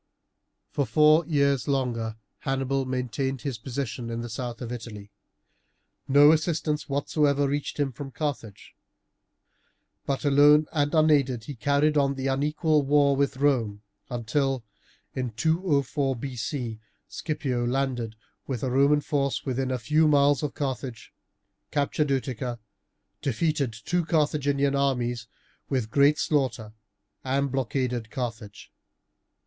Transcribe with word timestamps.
For 0.71 0.87
four 0.87 1.27
years 1.27 1.67
longer 1.67 2.15
Hannibal 2.39 2.85
maintained 2.85 3.41
his 3.41 3.59
position 3.59 4.09
in 4.09 4.21
the 4.21 4.29
south 4.31 4.59
of 4.59 4.71
Italy. 4.71 5.11
No 6.07 6.31
assistance 6.31 6.89
whatever 6.89 7.47
reached 7.47 7.79
him 7.79 7.91
from 7.91 8.09
Carthage, 8.09 8.73
but 10.07 10.25
alone 10.25 10.65
and 10.71 10.95
unaided 10.95 11.43
he 11.43 11.53
carried 11.53 11.97
on 11.97 12.15
the 12.15 12.25
unequal 12.25 12.81
war 12.81 13.15
with 13.15 13.37
Rome 13.37 13.83
until, 14.09 14.63
in 15.13 15.33
204 15.33 16.15
B.C., 16.15 16.79
Scipio 17.07 17.63
landed 17.63 18.15
with 18.47 18.63
a 18.63 18.71
Roman 18.71 19.01
force 19.01 19.45
within 19.45 19.69
a 19.69 19.77
few 19.77 20.07
miles 20.07 20.41
of 20.41 20.55
Carthage, 20.55 21.13
captured 21.69 22.09
Utica, 22.09 22.57
defeated 23.21 23.71
two 23.71 24.03
Carthaginian 24.03 24.75
armies 24.75 25.27
with 25.69 25.91
great 25.91 26.17
slaughter, 26.17 26.73
and 27.23 27.51
blockaded 27.51 28.09
Carthage. 28.09 28.71